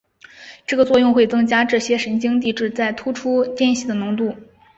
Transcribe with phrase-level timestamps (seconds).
[0.65, 4.33] 这个作用会增加这些神经递质在突触间隙的浓度。